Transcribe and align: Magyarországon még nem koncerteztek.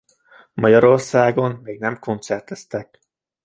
Magyarországon 0.53 1.51
még 1.55 1.79
nem 1.79 1.99
koncerteztek. 1.99 2.99